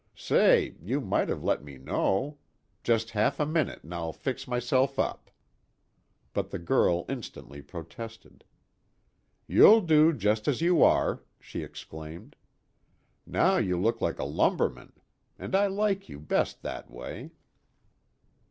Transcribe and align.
"Say, 0.17 0.73
you 0.81 0.99
might 0.99 1.29
have 1.29 1.43
let 1.43 1.63
me 1.63 1.77
know. 1.77 2.39
Just 2.83 3.11
half 3.11 3.39
a 3.39 3.45
minute 3.45 3.83
and 3.83 3.93
I'll 3.93 4.11
fix 4.11 4.47
myself 4.47 4.97
up." 4.97 5.29
But 6.33 6.49
the 6.49 6.57
girl 6.57 7.05
instantly 7.07 7.61
protested. 7.61 8.43
"You'll 9.45 9.81
do 9.81 10.11
just 10.11 10.47
as 10.47 10.59
you 10.59 10.81
are," 10.81 11.21
she 11.39 11.61
exclaimed. 11.61 12.35
"Now 13.27 13.57
you 13.57 13.79
look 13.79 14.01
like 14.01 14.17
a 14.17 14.25
lumberman. 14.25 14.93
And 15.37 15.53
I 15.55 15.67
like 15.67 16.09
you 16.09 16.19
best 16.19 16.63
that 16.63 16.89
way." 16.89 17.29